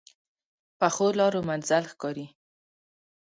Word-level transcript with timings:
پخو 0.79 1.07
لارو 1.19 1.41
منزل 1.49 1.83
ښکاري 1.91 2.25